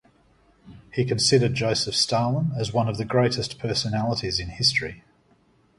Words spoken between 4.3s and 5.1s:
in history.